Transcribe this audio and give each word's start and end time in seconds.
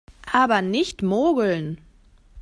Aber 0.33 0.63
nicht 0.63 1.03
mogeln! 1.03 1.77